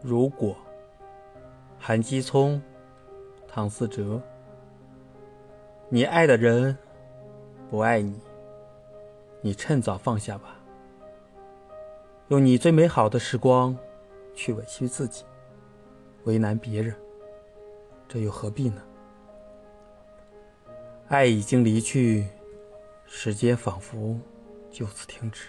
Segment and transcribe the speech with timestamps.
[0.00, 0.56] 如果
[1.78, 2.62] 韩基聪、
[3.48, 4.20] 唐思哲，
[5.88, 6.76] 你爱的人
[7.68, 8.20] 不爱你，
[9.40, 10.54] 你趁早放下吧。
[12.28, 13.76] 用你最美好的时光
[14.34, 15.24] 去委屈自己，
[16.24, 16.94] 为难别人，
[18.06, 18.80] 这又何必呢？
[21.08, 22.28] 爱已经离去，
[23.06, 24.16] 时间仿佛
[24.70, 25.48] 就此停止。